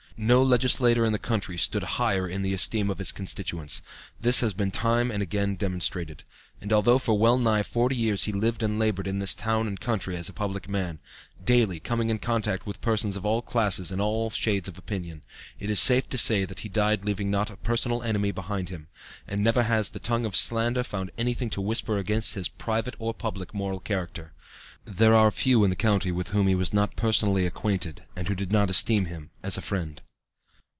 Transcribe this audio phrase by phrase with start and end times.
[0.17, 3.81] No legislator in the country stood higher in the esteem of his constituents.
[4.19, 6.23] This has been time and again demonstrated.
[6.59, 9.79] And although for well nigh forty years he lived and labored in this town and
[9.79, 10.99] county as a public man,
[11.43, 15.23] daily coming in contact with persons of all classes and of all shades of opinion,
[15.57, 18.89] it is safe to say that he died leaving not a personal enemy behind him,
[19.27, 23.11] and never has the tongue of slander found anything to whisper against his private or
[23.11, 24.33] public moral character.
[24.85, 28.35] There are few in the county with whom he was not personally acquainted and who
[28.35, 29.99] did not esteem him a friend.